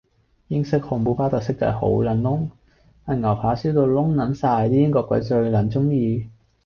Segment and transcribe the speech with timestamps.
[0.47, 2.47] 英式漢堡包特色就係好撚燶，
[3.05, 6.27] 塊牛扒燒到燶撚晒啲英國鬼最撚鍾意